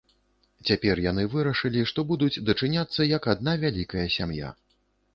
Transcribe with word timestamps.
Цяпер 0.69 1.01
яны 1.11 1.25
вырашылі, 1.35 1.85
што 1.93 2.07
будуць 2.13 2.33
дачыняцца, 2.49 3.01
як 3.15 3.31
адна 3.37 3.57
вялікая 3.69 4.07
сям'я. 4.19 4.49